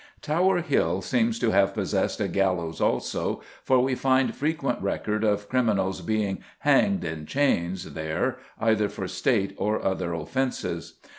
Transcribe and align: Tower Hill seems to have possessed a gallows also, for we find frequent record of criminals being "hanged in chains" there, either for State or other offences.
Tower 0.23 0.61
Hill 0.63 1.03
seems 1.03 1.37
to 1.37 1.51
have 1.51 1.75
possessed 1.75 2.19
a 2.19 2.27
gallows 2.27 2.81
also, 2.81 3.43
for 3.63 3.77
we 3.81 3.93
find 3.93 4.35
frequent 4.35 4.81
record 4.81 5.23
of 5.23 5.47
criminals 5.47 6.01
being 6.01 6.39
"hanged 6.61 7.03
in 7.03 7.27
chains" 7.27 7.93
there, 7.93 8.39
either 8.59 8.89
for 8.89 9.07
State 9.07 9.53
or 9.59 9.85
other 9.85 10.11
offences. 10.15 10.95